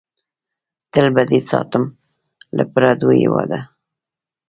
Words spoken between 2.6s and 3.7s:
پردو هېواده!